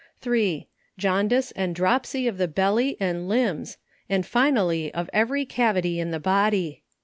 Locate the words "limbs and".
3.29-4.25